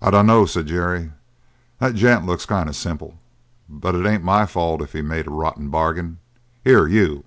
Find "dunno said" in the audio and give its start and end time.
0.10-0.68